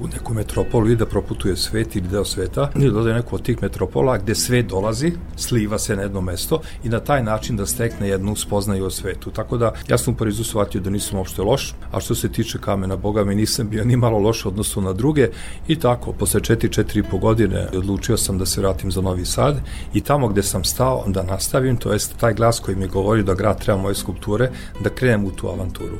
u 0.00 0.06
neku 0.06 0.34
metropolu 0.34 0.90
i 0.90 0.96
da 0.96 1.06
proputuje 1.06 1.56
svet 1.56 1.96
ili 1.96 2.08
deo 2.08 2.24
sveta 2.24 2.70
ili 2.76 2.92
da 2.92 3.00
ode 3.00 3.14
neku 3.14 3.34
od 3.34 3.42
tih 3.42 3.62
metropola 3.62 4.18
gde 4.18 4.34
svet 4.34 4.66
dolazi, 4.66 5.12
sliva 5.36 5.78
se 5.78 5.96
na 5.96 6.02
jedno 6.02 6.20
mesto 6.20 6.60
i 6.84 6.88
na 6.88 7.00
taj 7.00 7.22
način 7.22 7.56
da 7.56 7.66
stekne 7.66 8.08
jednu 8.08 8.36
spoznaju 8.36 8.84
o 8.84 8.90
svetu. 8.90 9.30
Tako 9.30 9.56
da 9.56 9.72
ja 9.88 9.98
sam 9.98 10.14
u 10.14 10.16
Parizu 10.16 10.44
shvatio 10.44 10.80
da 10.80 10.90
nisam 10.90 11.18
uopšte 11.18 11.42
loš, 11.42 11.74
a 11.92 12.00
što 12.00 12.14
se 12.14 12.32
tiče 12.32 12.58
kamena, 12.58 12.96
boga 12.96 13.24
mi 13.24 13.34
nisam 13.34 13.68
bio 13.68 13.84
ni 13.84 13.96
malo 13.96 14.18
loš 14.18 14.46
odnosu 14.46 14.80
na 14.80 14.92
druge 14.92 15.28
i 15.68 15.76
tako, 15.78 16.12
posle 16.12 16.40
4-4,5 16.40 17.20
godine 17.20 17.68
odlučio 17.76 18.16
sam 18.16 18.38
da 18.38 18.46
se 18.46 18.60
vratim 18.60 18.90
za 18.90 19.00
Novi 19.00 19.24
Sad 19.24 19.60
i 19.94 20.00
tamo 20.00 20.28
gde 20.28 20.42
sam 20.42 20.64
stao 20.64 21.04
da 21.06 21.22
nastavim, 21.22 21.76
to 21.76 21.92
jest 21.92 22.16
taj 22.16 22.34
glas 22.34 22.60
koji 22.60 22.76
mi 22.76 22.88
govori 22.88 23.22
da 23.22 23.34
grad 23.34 23.53
treba 23.54 23.78
moje 23.78 23.94
skulpture, 23.94 24.50
da 24.80 24.90
krenem 24.90 25.24
u 25.24 25.30
tu 25.30 25.48
avanturu. 25.48 25.98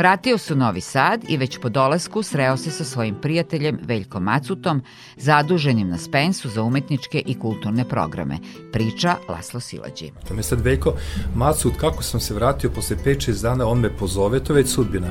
Vratio 0.00 0.38
se 0.38 0.54
u 0.54 0.56
Novi 0.56 0.80
Sad 0.80 1.24
i 1.28 1.36
već 1.36 1.58
po 1.58 1.68
dolasku 1.68 2.22
sreo 2.22 2.56
se 2.56 2.70
sa 2.70 2.84
svojim 2.84 3.14
prijateljem 3.14 3.78
Veljkom 3.82 4.22
Macutom, 4.22 4.82
zaduženim 5.16 5.88
na 5.88 5.98
Spensu 5.98 6.48
za 6.48 6.62
umetničke 6.62 7.22
i 7.26 7.38
kulturne 7.38 7.88
programe. 7.88 8.38
Priča 8.72 9.16
Laslo 9.28 9.60
Silađi. 9.60 10.10
To 10.28 10.34
me 10.34 10.42
sad 10.42 10.60
Veljko 10.60 10.94
Macut, 11.34 11.72
kako 11.80 12.02
sam 12.02 12.20
se 12.20 12.34
vratio 12.34 12.70
posle 12.70 12.96
5-6 13.04 13.42
dana, 13.42 13.68
on 13.68 13.80
me 13.80 13.96
pozove, 13.96 14.44
to 14.44 14.54
već 14.54 14.68
sudbina 14.68 15.08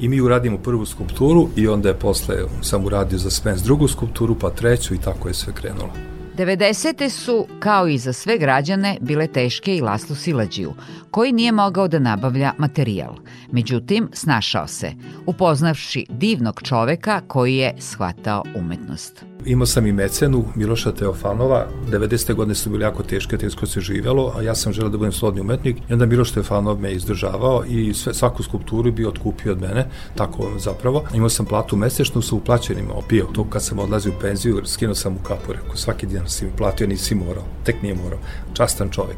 i 0.00 0.08
mi 0.08 0.20
uradimo 0.20 0.58
prvu 0.58 0.86
skulpturu 0.86 1.48
i 1.56 1.68
onda 1.68 1.88
je 1.88 1.98
posle 1.98 2.36
sam 2.62 2.84
uradio 2.84 3.18
za 3.18 3.30
Spence 3.30 3.64
drugu 3.64 3.88
skulpturu, 3.88 4.34
pa 4.38 4.50
treću 4.50 4.94
i 4.94 4.98
tako 4.98 5.28
je 5.28 5.34
sve 5.34 5.52
krenulo. 5.52 6.15
90. 6.36 7.08
su, 7.08 7.46
kao 7.60 7.88
i 7.88 7.98
za 7.98 8.12
sve 8.12 8.38
građane, 8.38 8.96
bile 9.00 9.26
teške 9.26 9.76
i 9.76 9.80
Laslu 9.80 10.16
Silađiju, 10.16 10.74
koji 11.10 11.32
nije 11.32 11.52
mogao 11.52 11.88
da 11.88 11.98
nabavlja 11.98 12.52
materijal. 12.58 13.14
Međutim, 13.52 14.08
snašao 14.12 14.66
se, 14.66 14.92
upoznavši 15.26 16.06
divnog 16.08 16.62
čoveka 16.62 17.20
koji 17.28 17.56
je 17.56 17.74
shvatao 17.78 18.44
umetnost. 18.56 19.35
Imao 19.46 19.66
sam 19.66 19.86
i 19.86 19.92
mecenu 19.92 20.44
Miloša 20.54 20.92
Teofanova, 20.92 21.66
90. 21.90 22.34
godine 22.34 22.54
su 22.54 22.70
bili 22.70 22.84
jako 22.84 23.02
teške, 23.02 23.38
teško 23.38 23.66
se 23.66 23.80
živelo, 23.80 24.32
a 24.38 24.42
ja 24.42 24.54
sam 24.54 24.72
želeo 24.72 24.90
da 24.90 24.98
budem 24.98 25.12
slodni 25.12 25.40
umetnik 25.40 25.76
i 25.88 25.92
onda 25.92 26.06
Miloš 26.06 26.30
Teofanov 26.30 26.80
me 26.80 26.92
izdržavao 26.92 27.64
i 27.68 27.94
sve, 27.94 28.14
svaku 28.14 28.42
skulpturu 28.42 28.92
bi 28.92 29.06
otkupio 29.06 29.52
od 29.52 29.60
mene, 29.60 29.88
tako 30.14 30.50
zapravo. 30.58 31.04
Imao 31.14 31.28
sam 31.28 31.46
platu 31.46 31.76
mesečnu 31.76 32.22
sa 32.22 32.34
uplaćenim 32.34 32.90
opio. 32.90 33.26
To 33.32 33.44
kad 33.44 33.64
sam 33.64 33.78
odlazio 33.78 34.12
u 34.12 34.20
penziju, 34.20 34.62
skinuo 34.64 34.94
sam 34.94 35.16
u 35.16 35.18
kapu, 35.18 35.52
rekao, 35.52 35.76
svaki 35.76 36.06
dinar 36.06 36.30
si 36.30 36.44
mi 36.44 36.50
platio, 36.56 36.86
nisi 36.86 37.14
morao, 37.14 37.44
tek 37.64 37.82
nije 37.82 37.94
morao. 37.94 38.18
Častan 38.54 38.90
čovek. 38.90 39.16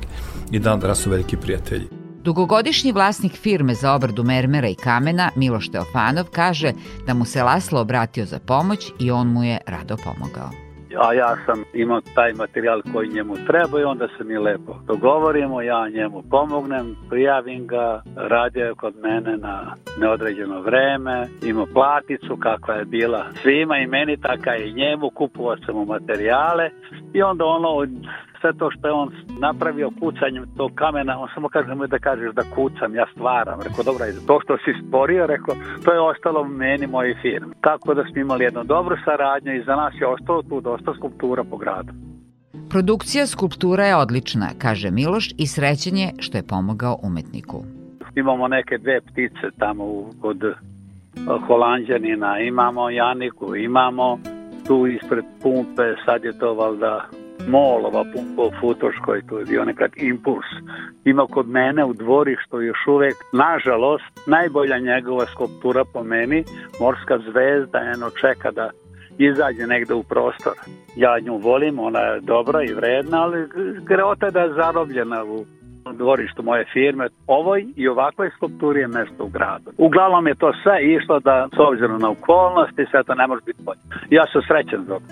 I 0.50 0.58
dan 0.58 0.80
danas 0.80 0.98
su 0.98 1.10
veliki 1.10 1.36
prijatelji. 1.36 1.97
Dugogodišnji 2.24 2.92
vlasnik 2.92 3.32
firme 3.32 3.74
za 3.74 3.94
obradu 3.94 4.24
mermera 4.24 4.68
i 4.68 4.74
kamena, 4.74 5.30
Miloš 5.36 5.68
Teofanov, 5.68 6.24
kaže 6.32 6.72
da 7.06 7.14
mu 7.14 7.24
se 7.24 7.42
Laslo 7.42 7.80
obratio 7.80 8.24
za 8.24 8.38
pomoć 8.46 8.92
i 9.00 9.10
on 9.10 9.26
mu 9.26 9.44
je 9.44 9.58
rado 9.66 9.96
pomogao. 10.04 10.50
A 10.96 11.12
ja 11.12 11.36
sam 11.46 11.64
imao 11.74 12.00
taj 12.14 12.32
materijal 12.32 12.82
koji 12.92 13.08
njemu 13.08 13.34
treba 13.46 13.80
i 13.80 13.84
onda 13.84 14.08
se 14.18 14.24
mi 14.24 14.38
lepo 14.38 14.76
dogovorimo, 14.86 15.62
ja 15.62 15.88
njemu 15.88 16.22
pomognem, 16.30 16.96
prijavim 17.08 17.66
ga, 17.66 18.02
radio 18.16 18.74
kod 18.74 18.94
mene 19.02 19.36
na 19.36 19.74
neodređeno 20.00 20.60
vreme, 20.60 21.26
imao 21.42 21.66
platicu 21.66 22.36
kakva 22.36 22.74
je 22.74 22.84
bila 22.84 23.26
svima 23.42 23.78
i 23.78 23.86
meni, 23.86 24.16
taka 24.16 24.56
i 24.56 24.72
njemu, 24.72 25.10
kupovao 25.10 25.56
sam 25.66 25.74
mu 25.74 25.84
materijale 25.84 26.70
i 27.14 27.22
onda 27.22 27.44
ono 27.44 27.86
sve 28.40 28.52
to 28.52 28.70
što 28.70 28.88
je 28.88 28.92
on 28.92 29.08
napravio 29.40 29.90
kucanjem 30.00 30.46
tog 30.56 30.72
kamena, 30.74 31.20
on 31.20 31.28
samo 31.34 31.48
kaže 31.48 31.74
da 31.86 31.98
kažeš 31.98 32.34
da 32.34 32.42
kucam, 32.54 32.94
ja 32.94 33.06
stvaram. 33.14 33.60
Rekao, 33.60 33.84
dobro, 33.84 34.04
to 34.26 34.40
što 34.44 34.56
si 34.56 34.86
stvorio, 34.86 35.26
rekao, 35.26 35.54
to 35.84 35.92
je 35.92 36.00
ostalo 36.00 36.44
meni, 36.44 36.86
moje 36.86 37.18
firme. 37.22 37.54
Tako 37.60 37.94
da 37.94 38.04
smo 38.04 38.20
imali 38.20 38.44
jednu 38.44 38.64
dobru 38.64 38.96
saradnju 39.04 39.54
i 39.54 39.64
za 39.64 39.76
nas 39.76 39.94
je 40.00 40.06
ostalo 40.06 40.42
tu 40.42 40.60
dosta 40.60 40.94
skulptura 40.94 41.44
po 41.44 41.56
gradu. 41.56 41.92
Produkcija 42.70 43.26
skulptura 43.26 43.84
je 43.84 43.96
odlična, 43.96 44.48
kaže 44.58 44.90
Miloš 44.90 45.28
i 45.38 45.46
srećen 45.46 45.96
je 45.96 46.12
što 46.18 46.38
je 46.38 46.46
pomogao 46.46 46.98
umetniku. 47.02 47.64
Imamo 48.14 48.48
neke 48.48 48.78
dve 48.78 49.00
ptice 49.00 49.46
tamo 49.58 49.84
kod 50.20 50.42
Holandjanina, 51.46 52.38
imamo 52.38 52.90
Janiku, 52.90 53.56
imamo 53.56 54.18
tu 54.66 54.86
ispred 54.86 55.24
pumpe, 55.42 55.94
sad 56.04 56.24
je 56.24 56.38
to 56.38 56.54
valda 56.54 57.04
Molova 57.46 58.04
u 58.36 58.50
Futoškoj, 58.60 59.22
to 59.28 59.38
je 59.38 59.44
bio 59.44 59.64
nekad 59.64 59.90
impuls. 59.96 60.46
Ima 61.04 61.26
kod 61.26 61.48
mene 61.48 61.84
u 61.84 61.92
dvorištu 61.92 62.60
još 62.60 62.86
uvek, 62.86 63.14
nažalost, 63.32 64.04
najbolja 64.26 64.78
njegova 64.78 65.26
skulptura 65.26 65.84
po 65.92 66.02
meni, 66.02 66.44
morska 66.80 67.18
zvezda, 67.18 67.78
eno 67.78 68.10
čeka 68.10 68.50
da 68.50 68.70
izađe 69.18 69.66
negde 69.66 69.94
u 69.94 70.02
prostor. 70.02 70.52
Ja 70.96 71.18
nju 71.20 71.36
volim, 71.36 71.78
ona 71.78 72.00
je 72.00 72.20
dobra 72.20 72.62
i 72.62 72.74
vredna, 72.74 73.22
ali 73.22 73.48
greota 73.82 74.30
da 74.30 74.40
je 74.40 74.54
zarobljena 74.54 75.24
u 75.24 75.44
dvorištu 75.92 76.42
moje 76.42 76.64
firme. 76.72 77.08
Ovoj 77.26 77.66
i 77.76 77.88
ovakvoj 77.88 78.30
skulpturi 78.36 78.80
je 78.80 78.88
mesto 78.88 79.24
u 79.24 79.28
gradu. 79.28 79.70
Uglavnom 79.78 80.26
je 80.26 80.34
to 80.34 80.52
sve 80.62 80.84
išlo 80.84 81.20
da, 81.20 81.48
s 81.56 81.58
obzirom 81.58 82.00
na 82.00 82.10
okolnosti, 82.10 82.86
sve 82.90 83.04
to 83.04 83.14
ne 83.14 83.26
može 83.26 83.42
biti 83.46 83.62
bolje. 83.62 83.80
Ja 84.10 84.24
sam 84.32 84.42
srećen 84.42 84.84
zbog. 84.84 85.02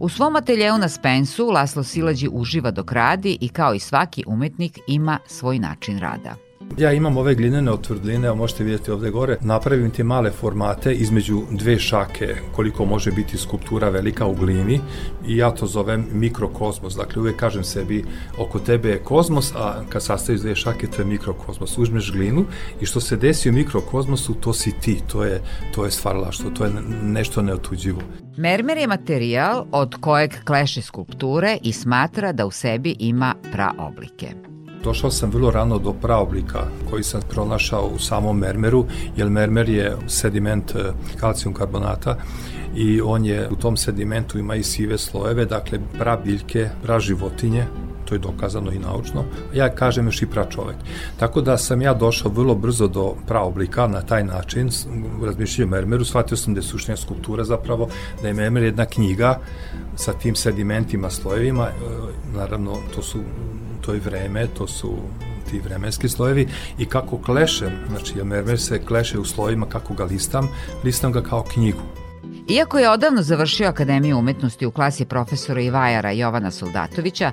U 0.00 0.08
svom 0.08 0.36
ateljeu 0.36 0.78
na 0.78 0.88
Spensu 0.88 1.50
Laslo 1.50 1.82
Silađi 1.82 2.28
uživa 2.32 2.70
dok 2.70 2.92
radi 2.92 3.38
i 3.40 3.48
kao 3.48 3.74
i 3.74 3.78
svaki 3.78 4.24
umetnik 4.26 4.78
ima 4.86 5.18
svoj 5.26 5.58
način 5.58 5.98
rada. 5.98 6.49
Ja 6.78 6.92
imam 6.92 7.16
ove 7.16 7.34
glinene 7.34 7.72
otvrdline, 7.72 8.28
a 8.28 8.34
možete 8.34 8.64
vidjeti 8.64 8.90
ovde 8.90 9.10
gore, 9.10 9.36
napravim 9.40 9.90
te 9.90 10.04
male 10.04 10.30
formate 10.30 10.92
između 10.94 11.42
dve 11.50 11.78
šake, 11.78 12.34
koliko 12.52 12.84
može 12.84 13.12
biti 13.12 13.38
skulptura 13.38 13.88
velika 13.88 14.26
u 14.26 14.34
glini 14.34 14.80
i 15.26 15.36
ja 15.36 15.50
to 15.50 15.66
zovem 15.66 16.06
mikrokozmos. 16.12 16.94
Dakle, 16.94 17.22
uvek 17.22 17.36
kažem 17.36 17.64
sebi, 17.64 18.04
oko 18.38 18.58
tebe 18.58 18.88
je 18.88 18.98
kozmos, 18.98 19.52
a 19.54 19.82
kad 19.88 20.02
sastaviš 20.02 20.40
dve 20.40 20.56
šake, 20.56 20.86
to 20.86 21.02
je 21.02 21.06
mikrokozmos. 21.06 21.78
Uzmeš 21.78 22.12
glinu 22.12 22.44
i 22.80 22.86
što 22.86 23.00
se 23.00 23.16
desi 23.16 23.50
u 23.50 23.52
mikrokozmosu, 23.52 24.34
to 24.34 24.52
si 24.52 24.72
ti, 24.80 25.00
to 25.12 25.24
je, 25.24 25.42
to 25.74 25.84
je 25.84 25.90
stvaralaštvo, 25.90 26.50
to 26.50 26.64
je 26.64 26.72
nešto 27.02 27.42
neotuđivo. 27.42 28.00
Mermer 28.36 28.78
je 28.78 28.86
materijal 28.86 29.66
od 29.72 29.94
kojeg 30.00 30.30
kleše 30.44 30.82
skulpture 30.82 31.58
i 31.62 31.72
smatra 31.72 32.32
da 32.32 32.46
u 32.46 32.50
sebi 32.50 32.96
ima 32.98 33.34
praoblike. 33.52 34.49
Došao 34.84 35.10
sam 35.10 35.30
vrlo 35.30 35.50
rano 35.50 35.78
do 35.78 35.92
praoblika 35.92 36.66
koji 36.90 37.02
sam 37.02 37.20
pronašao 37.30 37.90
u 37.94 37.98
samom 37.98 38.38
mermeru, 38.38 38.86
jer 39.16 39.30
mermer 39.30 39.68
je 39.68 39.96
sediment 40.06 40.74
e, 40.74 40.92
kalcijum 41.16 41.54
karbonata 41.54 42.16
i 42.76 43.00
on 43.00 43.24
je 43.24 43.48
u 43.50 43.56
tom 43.56 43.76
sedimentu 43.76 44.38
ima 44.38 44.54
i 44.54 44.62
sive 44.62 44.98
slojeve, 44.98 45.44
dakle 45.44 45.78
pra 45.98 46.16
biljke, 46.16 46.68
pra 46.82 47.00
životinje, 47.00 47.66
to 48.04 48.14
je 48.14 48.18
dokazano 48.18 48.72
i 48.72 48.78
naučno, 48.78 49.24
ja 49.54 49.68
kažem 49.74 50.06
još 50.06 50.22
i 50.22 50.26
pra 50.26 50.44
čovek. 50.44 50.76
Tako 51.18 51.40
da 51.40 51.58
sam 51.58 51.82
ja 51.82 51.94
došao 51.94 52.30
vrlo 52.30 52.54
brzo 52.54 52.88
do 52.88 53.14
praoblika 53.26 53.86
na 53.86 54.02
taj 54.02 54.24
način, 54.24 54.70
razmišljaju 55.24 55.68
o 55.68 55.70
mermeru, 55.70 56.04
shvatio 56.04 56.36
sam 56.36 56.54
da 56.54 56.58
je 56.58 56.62
suština 56.62 56.96
skulptura 56.96 57.44
zapravo, 57.44 57.88
da 58.22 58.28
je 58.28 58.34
mermer 58.34 58.62
jedna 58.62 58.86
knjiga 58.86 59.38
sa 59.96 60.12
tim 60.12 60.34
sedimentima, 60.36 61.10
slojevima, 61.10 61.66
e, 61.66 61.72
naravno 62.36 62.76
to 62.94 63.02
su 63.02 63.18
to 63.80 63.92
je 63.92 64.00
vreme, 64.00 64.46
to 64.46 64.66
su 64.66 64.96
ti 65.50 65.60
vremenski 65.60 66.08
slojevi 66.08 66.48
i 66.78 66.86
kako 66.86 67.18
klešem, 67.18 67.72
znači 67.88 68.18
ja 68.18 68.24
mermer 68.24 68.60
se 68.60 68.84
kleše 68.84 69.18
u 69.18 69.24
slojima 69.24 69.66
kako 69.66 69.94
ga 69.94 70.04
listam, 70.04 70.48
listam 70.84 71.12
ga 71.12 71.22
kao 71.22 71.42
knjigu. 71.42 71.82
Iako 72.48 72.78
je 72.78 72.90
odavno 72.90 73.22
završio 73.22 73.68
Akademiju 73.68 74.18
umetnosti 74.18 74.66
u 74.66 74.70
klasi 74.70 75.04
profesora 75.04 75.60
i 75.60 75.70
vajara 75.70 76.10
Jovana 76.10 76.50
Soldatovića, 76.50 77.32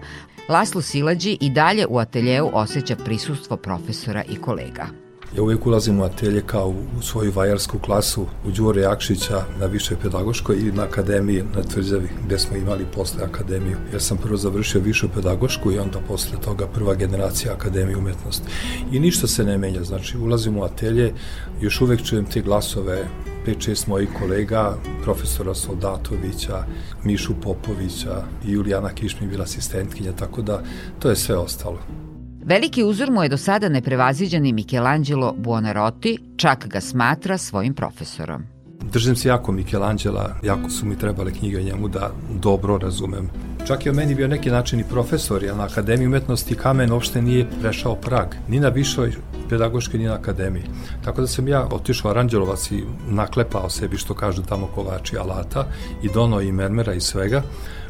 Laslo 0.50 0.82
Silađi 0.82 1.38
i 1.42 1.50
dalje 1.50 1.86
u 1.90 1.98
ateljeu 1.98 2.50
osjeća 2.54 2.96
prisustvo 2.96 3.58
profesora 3.58 4.24
i 4.30 4.36
kolega. 4.36 5.07
Ja 5.36 5.44
uvijek 5.44 5.66
ulazim 5.66 6.00
u 6.00 6.04
atelje 6.04 6.42
kao 6.42 6.74
u 7.00 7.02
svoju 7.02 7.32
vajarsku 7.32 7.80
klasu 7.80 8.26
u 8.46 8.52
Đure 8.52 8.82
Jakšića 8.82 9.44
na 9.60 9.66
višoj 9.66 9.98
pedagoškoj 10.02 10.56
i 10.56 10.72
na 10.72 10.84
akademiji 10.84 11.44
na 11.56 11.64
Tvrđavi 11.64 12.10
gde 12.26 12.40
smo 12.40 12.58
imali 12.58 12.86
posle 12.96 13.24
akademiju. 13.24 13.78
Ja 13.94 14.00
sam 14.00 14.18
prvo 14.18 14.38
završio 14.38 14.82
višu 14.82 15.10
pedagošku 15.16 15.72
i 15.72 15.80
onda 15.80 16.00
posle 16.08 16.42
toga 16.42 16.68
prva 16.68 16.96
generacija 16.96 17.54
akademije 17.54 17.98
umetnosti. 17.98 18.48
I 18.92 19.00
ništa 19.00 19.28
se 19.28 19.44
ne 19.44 19.58
menja, 19.58 19.84
znači 19.84 20.18
ulazim 20.18 20.58
u 20.58 20.64
atelje, 20.64 21.14
još 21.62 21.82
uvek 21.82 22.04
čujem 22.04 22.26
te 22.26 22.42
glasove 22.42 23.08
5-6 23.48 23.88
mojih 23.88 24.10
kolega, 24.20 24.78
profesora 25.04 25.56
Soldatovića, 25.56 26.64
Mišu 27.04 27.34
Popovića 27.42 28.24
i 28.46 28.52
Julijana 28.52 28.90
Kišmi 28.90 29.28
bila 29.28 29.44
asistentkinja, 29.44 30.12
tako 30.12 30.42
da 30.42 30.64
to 31.00 31.10
je 31.10 31.16
sve 31.16 31.38
ostalo. 31.38 32.07
Veliki 32.48 32.84
uzor 32.84 33.12
mu 33.12 33.24
je 33.24 33.30
do 33.30 33.38
sada 33.38 33.70
neprevaziđeni 33.70 34.54
Michelangelo 34.54 35.34
Buonarroti, 35.38 36.18
čak 36.38 36.68
ga 36.68 36.82
smatra 36.82 37.38
svojim 37.38 37.74
profesorom. 37.74 38.44
Držim 38.92 39.16
se 39.16 39.30
jako 39.30 39.52
Michelangela, 39.52 40.36
jako 40.44 40.70
su 40.70 40.86
mi 40.86 40.98
trebale 40.98 41.32
knjige 41.32 41.64
njemu 41.64 41.88
da 41.88 42.12
dobro 42.42 42.78
razumem. 42.78 43.30
Čak 43.68 43.86
je 43.86 43.92
o 43.92 43.96
meni 43.96 44.16
bio 44.16 44.28
neki 44.28 44.50
način 44.50 44.80
i 44.80 44.84
profesor, 44.84 45.44
jer 45.44 45.56
na 45.56 45.64
Akademiji 45.64 46.08
umetnosti 46.08 46.56
kamen 46.56 46.92
uopšte 46.92 47.22
nije 47.22 47.48
prešao 47.62 47.96
prag, 47.96 48.28
ni 48.48 48.60
na 48.60 48.70
višoj 48.70 49.14
pedagoškoj, 49.50 50.00
ni 50.00 50.06
na 50.06 50.14
akademiji. 50.14 50.64
Tako 51.06 51.22
da 51.22 51.28
sam 51.28 51.48
ja 51.48 51.68
otišao 51.72 52.12
Aranđelovac 52.12 52.72
i 52.72 52.84
naklepao 53.08 53.70
sebi, 53.70 53.98
što 53.98 54.14
kažu 54.14 54.42
tamo 54.42 54.68
kovači 54.76 55.18
alata, 55.18 55.68
i 56.04 56.10
dono 56.14 56.42
i 56.42 56.52
mermera 56.52 56.94
i 56.94 57.02
svega, 57.02 57.44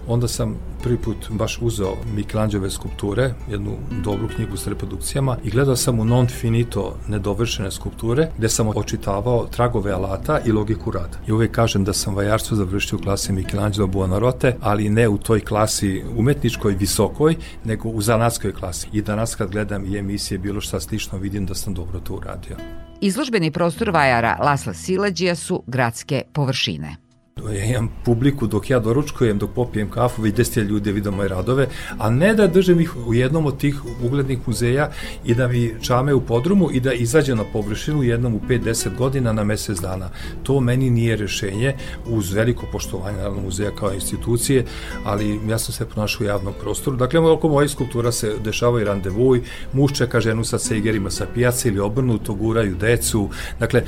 onda 0.07 0.27
sam 0.27 0.55
prvi 0.83 0.97
put 0.97 1.29
baš 1.29 1.57
uzeo 1.61 1.95
Mikelanđeve 2.15 2.69
skulpture, 2.69 3.33
jednu 3.49 3.71
dobru 4.03 4.27
knjigu 4.35 4.57
sa 4.57 4.69
reprodukcijama 4.69 5.37
i 5.43 5.49
gledao 5.49 5.75
sam 5.75 5.99
u 5.99 6.05
non 6.05 6.27
finito 6.27 6.95
nedovršene 7.07 7.71
skulpture 7.71 8.29
gde 8.37 8.49
sam 8.49 8.67
očitavao 8.67 9.47
tragove 9.47 9.91
alata 9.91 10.39
i 10.45 10.51
logiku 10.51 10.91
rada. 10.91 11.17
I 11.27 11.31
uvek 11.31 11.51
kažem 11.51 11.83
da 11.83 11.93
sam 11.93 12.15
vajarstvo 12.15 12.57
završio 12.57 12.97
u 12.97 13.01
klasi 13.01 13.33
Michelangelo 13.33 13.87
Buonarrota, 13.87 14.51
ali 14.61 14.89
ne 14.89 15.09
u 15.09 15.17
toj 15.17 15.39
klasi 15.39 16.03
umetničkoj, 16.17 16.73
visokoj, 16.73 17.35
nego 17.63 17.89
u 17.89 18.01
zanatskoj 18.01 18.53
klasi. 18.53 18.87
I 18.93 19.01
danas 19.01 19.35
kad 19.35 19.51
gledam 19.51 19.85
i 19.85 19.97
emisije 19.97 20.37
bilo 20.37 20.61
šta 20.61 20.79
slično, 20.79 21.17
vidim 21.17 21.45
da 21.47 21.55
sam 21.55 21.73
dobro 21.73 21.99
to 21.99 22.13
uradio. 22.13 22.57
Izložbeni 23.01 23.51
prostor 23.51 23.89
vajara 23.89 24.37
Lasla 24.39 24.73
Silađija 24.73 25.35
su 25.35 25.63
gradske 25.67 26.21
površine. 26.33 27.06
Ja 27.53 27.65
imam 27.65 27.89
publiku 28.05 28.47
dok 28.47 28.69
ja 28.69 28.79
doručkujem, 28.79 29.37
dok 29.37 29.51
popijem 29.55 29.89
kafu, 29.89 30.21
već 30.21 30.35
deset 30.35 30.69
ljudi 30.69 30.91
vide 30.91 31.11
moje 31.11 31.29
radove, 31.29 31.67
a 31.97 32.09
ne 32.09 32.33
da 32.33 32.47
držim 32.47 32.79
ih 32.79 33.07
u 33.07 33.13
jednom 33.13 33.45
od 33.45 33.57
tih 33.57 33.81
uglednih 34.03 34.39
muzeja 34.45 34.91
i 35.25 35.35
da 35.35 35.47
mi 35.47 35.75
čame 35.81 36.13
u 36.13 36.21
podrumu 36.21 36.69
i 36.71 36.79
da 36.79 36.93
izađe 36.93 37.35
na 37.35 37.43
površinu 37.53 38.03
jednom 38.03 38.35
u 38.35 38.39
5-10 38.49 38.95
godina 38.97 39.33
na 39.33 39.43
mesec 39.43 39.79
dana. 39.79 40.09
To 40.43 40.59
meni 40.59 40.89
nije 40.89 41.15
rešenje 41.15 41.73
uz 42.07 42.33
veliko 42.33 42.65
poštovanje 42.71 43.17
naravno 43.17 43.41
muzeja 43.41 43.71
kao 43.71 43.93
institucije, 43.93 44.65
ali 45.03 45.39
ja 45.49 45.57
sam 45.57 45.73
se 45.73 45.85
pronašao 45.85 46.23
u 46.23 46.27
javnom 46.27 46.53
prostoru. 46.61 46.97
Dakle, 46.97 47.19
oko 47.19 47.49
mojih 47.49 47.71
skulptura 47.71 48.11
se 48.11 48.35
dešavaju 48.43 48.85
randevuj, 48.85 49.41
muž 49.73 49.91
čeka 49.93 50.21
ženu 50.21 50.43
sa 50.43 50.59
sejgerima 50.59 51.09
sa 51.09 51.25
pijace 51.33 51.69
ili 51.69 51.79
obrnuto, 51.79 52.33
guraju 52.33 52.75
decu. 52.75 53.29
Dakle, 53.59 53.79
e, 53.79 53.85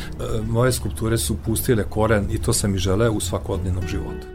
moje 0.47 0.71
skulpture 0.71 1.17
su 1.17 1.37
pustile 1.45 1.83
koren 1.83 2.27
i 2.31 2.37
to 2.37 2.53
sam 2.53 2.75
i 2.75 2.77
želeo 2.77 3.11
u 3.11 3.19
svakom 3.19 3.38
svakodnevnog 3.39 3.83
života. 3.87 4.27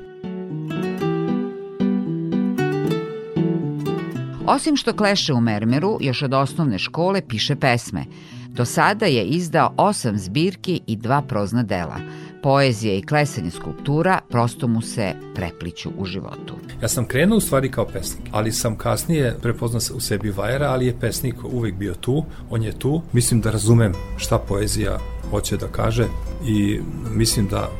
Osim 4.47 4.77
što 4.77 4.97
kleše 4.97 5.33
u 5.33 5.41
mermeru, 5.41 5.99
još 6.01 6.23
od 6.23 6.35
osnovne 6.35 6.79
škole 6.79 7.23
piše 7.29 7.57
pesme. 7.57 8.05
Do 8.49 8.65
sada 8.65 9.07
je 9.07 9.25
izdao 9.25 9.75
osam 9.77 10.19
zbirki 10.19 10.81
i 10.87 10.97
dva 10.97 11.23
prozna 11.23 11.63
dela. 11.63 11.97
Poezija 12.43 12.95
i 12.95 13.03
klesanje 13.03 13.51
skulptura 13.51 14.21
prosto 14.31 14.69
mu 14.69 14.81
se 14.81 15.13
prepliću 15.35 15.91
u 15.99 16.05
životu. 16.05 16.55
Ja 16.83 16.89
sam 16.89 17.07
krenuo 17.07 17.39
u 17.39 17.41
stvari 17.41 17.71
kao 17.71 17.87
pesnik, 17.87 18.29
ali 18.31 18.53
sam 18.53 18.77
kasnije 18.77 19.37
prepoznao 19.43 19.97
u 19.97 20.01
sebi 20.01 20.31
Vajera, 20.31 20.71
ali 20.71 20.87
je 20.87 21.01
pesnik 21.01 21.35
uvek 21.45 21.75
bio 21.75 21.95
tu, 21.95 22.25
on 22.51 22.63
je 22.63 22.79
tu. 22.79 23.03
Mislim 23.13 23.41
da 23.41 23.51
razumem 23.51 23.93
šta 24.17 24.39
poezija 24.39 24.99
hoće 25.31 25.57
da 25.57 25.67
kaže 25.67 26.07
i 26.47 26.81
mislim 27.15 27.47
da 27.49 27.71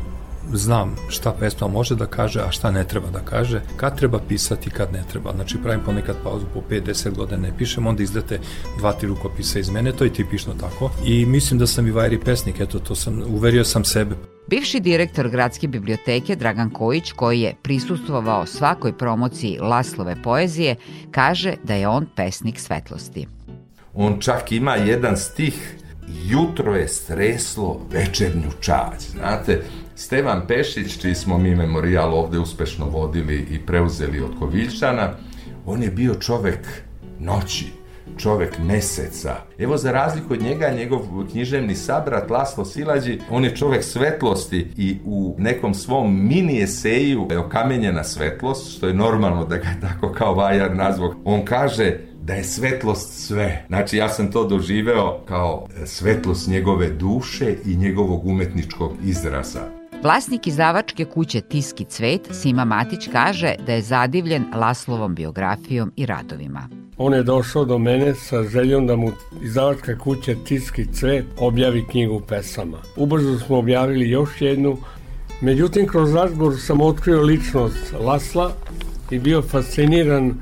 znam 0.53 0.97
šta 1.09 1.33
pesma 1.41 1.69
može 1.69 1.95
da 1.95 2.07
kaže, 2.07 2.41
a 2.41 2.51
šta 2.51 2.71
ne 2.71 2.85
treba 2.85 3.11
da 3.11 3.21
kaže, 3.21 3.61
kad 3.77 3.99
treba 3.99 4.19
pisati, 4.29 4.71
kad 4.71 4.93
ne 4.93 5.03
treba. 5.11 5.33
Znači 5.33 5.59
pravim 5.63 5.81
ponekad 5.85 6.17
pauzu 6.25 6.47
po 6.55 6.63
5-10 6.71 7.17
godina 7.17 7.43
ne 7.43 7.53
pišem, 7.59 7.87
onda 7.87 8.03
izdate 8.03 8.39
dva, 8.79 8.93
tri 8.93 9.09
rukopisa 9.09 9.59
iz 9.59 9.71
mene, 9.71 9.93
to 9.93 10.05
je 10.05 10.13
tipično 10.13 10.55
tako. 10.61 10.91
I 11.05 11.27
mislim 11.27 11.59
da 11.59 11.67
sam 11.67 11.87
i 11.87 11.91
vajri 11.91 12.21
pesnik, 12.21 12.61
eto, 12.61 12.79
to 12.79 12.95
sam, 12.95 13.23
uverio 13.29 13.65
sam 13.65 13.85
sebe. 13.85 14.15
Bivši 14.47 14.81
direktor 14.81 15.29
Gradske 15.29 15.69
biblioteke 15.69 16.37
Dragan 16.37 16.71
Kojić, 16.71 17.13
koji 17.13 17.41
je 17.41 17.55
prisustvovao 17.63 18.47
svakoj 18.47 18.99
promociji 18.99 19.59
Laslove 19.61 20.23
poezije, 20.23 20.77
kaže 21.11 21.55
da 21.63 21.75
je 21.75 21.89
on 21.89 22.07
pesnik 22.17 22.61
svetlosti. 22.61 23.27
On 23.95 24.21
čak 24.21 24.53
ima 24.53 24.75
jedan 24.75 25.17
stih 25.17 25.77
jutro 26.09 26.77
je 26.77 26.89
streslo 26.89 27.81
večernju 27.93 28.51
čać. 28.61 29.03
Znate, 29.11 29.63
Stevan 29.97 30.47
Pešić, 30.47 30.99
čiji 31.01 31.15
smo 31.15 31.39
mi 31.39 31.55
memorijal 31.55 32.15
ovde 32.15 32.39
uspešno 32.39 32.87
vodili 32.87 33.47
i 33.51 33.59
preuzeli 33.67 34.21
od 34.21 34.39
Koviljčana, 34.39 35.13
on 35.67 35.83
je 35.83 35.91
bio 35.91 36.15
čovek 36.15 36.83
noći, 37.19 37.67
čovek 38.17 38.59
meseca. 38.59 39.37
Evo 39.59 39.77
za 39.77 39.93
razliku 39.93 40.33
od 40.33 40.43
njega, 40.43 40.71
njegov 40.71 41.01
književni 41.31 41.75
sabrat 41.75 42.31
Laslo 42.31 42.65
Silađi, 42.65 43.19
on 43.31 43.45
je 43.45 43.57
čovek 43.57 43.85
svetlosti 43.85 44.67
i 44.77 44.99
u 45.05 45.35
nekom 45.39 45.75
svom 45.75 46.27
mini 46.29 46.63
eseju 46.63 47.27
je 47.31 47.39
okamenjena 47.39 48.05
svetlost, 48.05 48.77
što 48.77 48.87
je 48.87 48.95
normalno 48.95 49.45
da 49.45 49.57
ga 49.57 49.69
tako 49.81 50.13
kao 50.13 50.35
Vajar 50.35 50.77
nazvog. 50.77 51.15
On 51.25 51.45
kaže 51.45 51.99
da 52.23 52.35
je 52.35 52.45
svetlost 52.45 53.27
sve. 53.27 53.65
Znači 53.69 53.97
ja 53.97 54.09
sam 54.09 54.31
to 54.31 54.45
doživeo 54.45 55.21
kao 55.29 55.67
svetlost 55.85 56.49
njegove 56.49 56.91
duše 56.91 57.55
i 57.65 57.77
njegovog 57.77 58.27
umetničkog 58.27 58.93
izraza. 59.05 59.61
Vlasnik 60.03 60.47
izdavačke 60.47 61.05
kuće 61.05 61.41
Tiski 61.41 61.85
cvet, 61.85 62.29
Sima 62.33 62.65
Matić, 62.65 63.09
kaže 63.13 63.55
da 63.67 63.73
je 63.73 63.83
zadivljen 63.83 64.45
Laslovom 64.55 65.15
biografijom 65.15 65.93
i 65.97 66.07
radovima. 66.07 66.84
On 66.99 67.15
je 67.15 67.23
došao 67.23 67.65
do 67.65 67.79
mene 67.79 68.15
sa 68.15 68.43
željom 68.43 68.87
da 68.87 68.97
mu 68.97 69.13
izdavačka 69.43 69.99
kuća 69.99 70.35
Tiski 70.45 70.87
cvet 70.93 71.25
objavi 71.39 71.85
knjigu 71.91 72.21
pesama. 72.29 72.79
Ubrzo 72.97 73.39
smo 73.39 73.59
objavili 73.59 74.11
još 74.11 74.41
jednu, 74.41 74.77
međutim 75.41 75.87
kroz 75.87 76.15
razgovor 76.15 76.61
sam 76.61 76.81
otkrio 76.81 77.23
ličnost 77.23 77.95
Lasla 78.01 78.53
i 79.11 79.19
bio 79.19 79.43
fasciniran 79.43 80.35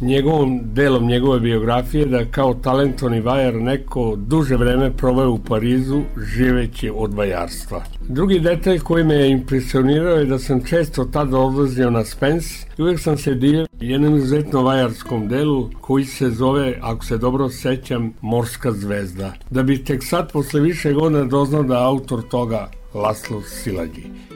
njegovom 0.00 0.60
delom 0.64 1.06
njegove 1.06 1.40
biografije 1.40 2.06
da 2.06 2.24
kao 2.24 2.54
talentovni 2.54 3.20
vajar 3.20 3.54
neko 3.54 4.16
duže 4.16 4.56
vreme 4.56 4.96
proveo 4.96 5.30
u 5.30 5.38
Parizu 5.38 6.02
živeći 6.34 6.90
od 6.94 7.14
vajarstva. 7.14 7.84
Drugi 8.08 8.40
detalj 8.40 8.78
koji 8.78 9.04
me 9.04 9.14
je 9.14 9.30
impresionirao 9.30 10.16
je 10.16 10.24
da 10.24 10.38
sam 10.38 10.64
često 10.64 11.04
tada 11.04 11.38
odlazio 11.38 11.90
na 11.90 12.04
Spence 12.04 12.66
i 12.78 12.82
uvek 12.82 13.00
sam 13.00 13.18
se 13.18 13.34
dio 13.34 13.66
jednom 13.80 14.16
izuzetno 14.16 14.62
vajarskom 14.62 15.28
delu 15.28 15.70
koji 15.80 16.04
se 16.04 16.30
zove, 16.30 16.78
ako 16.82 17.04
se 17.04 17.18
dobro 17.18 17.48
sećam, 17.48 18.12
Morska 18.20 18.72
zvezda. 18.72 19.32
Da 19.50 19.62
bi 19.62 19.84
tek 19.84 20.04
sad 20.04 20.32
posle 20.32 20.60
više 20.60 20.92
godina 20.92 21.24
doznao 21.24 21.62
da 21.62 21.86
autor 21.86 22.22
toga 22.28 22.70
Laslo 22.94 23.42
Silađi. 23.42 24.35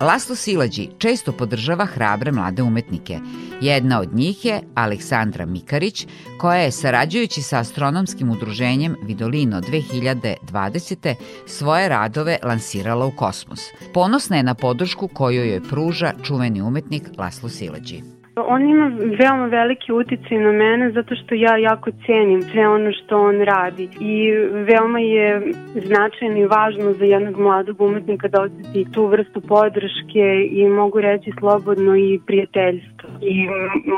Laslo 0.00 0.36
Silađi 0.36 0.88
često 0.98 1.32
podržava 1.32 1.86
hrabre 1.86 2.32
mlade 2.32 2.62
umetnike. 2.62 3.18
Jedna 3.60 4.00
od 4.00 4.14
njih 4.14 4.44
je 4.44 4.60
Aleksandra 4.74 5.46
Mikarić, 5.46 6.06
koja 6.38 6.58
je, 6.58 6.70
sarađujući 6.70 7.42
sa 7.42 7.58
astronomskim 7.58 8.30
udruženjem 8.30 8.96
Vidolino 9.02 9.60
2020. 9.60 11.14
svoje 11.46 11.88
radove 11.88 12.38
lansirala 12.42 13.06
u 13.06 13.10
kosmos. 13.10 13.60
Ponosna 13.94 14.36
je 14.36 14.42
na 14.42 14.54
podršku 14.54 15.08
koju 15.08 15.44
joj 15.44 15.62
pruža 15.68 16.12
čuveni 16.22 16.62
umetnik 16.62 17.02
Laslo 17.18 17.48
Silađi. 17.48 18.13
On 18.36 18.68
ima 18.68 18.90
veoma 19.18 19.46
veliki 19.46 19.92
uticaj 19.92 20.38
na 20.38 20.52
mene 20.52 20.90
zato 20.90 21.14
što 21.14 21.34
ja 21.34 21.56
jako 21.56 21.90
cenim 22.06 22.42
sve 22.42 22.68
ono 22.68 22.92
što 22.92 23.18
on 23.18 23.40
radi 23.40 23.88
i 24.00 24.30
veoma 24.70 24.98
je 24.98 25.52
značajno 25.74 26.38
i 26.38 26.46
važno 26.46 26.92
za 26.92 27.04
jednog 27.04 27.38
mladog 27.38 27.80
umetnika 27.80 28.28
da 28.28 28.42
osjeti 28.42 28.92
tu 28.92 29.06
vrstu 29.06 29.40
podrške 29.40 30.48
i 30.50 30.68
mogu 30.68 31.00
reći 31.00 31.32
slobodno 31.38 31.96
i 31.96 32.20
prijateljstvo. 32.26 33.08
I 33.20 33.48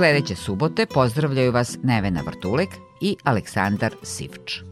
Sledeće 0.00 0.36
subote 0.36 0.86
pozdravljaju 0.86 1.52
vas 1.52 1.78
Nevena 1.82 2.20
Vrtulek 2.26 2.68
i 3.00 3.16
Aleksandar 3.24 3.94
Sivč. 4.02 4.62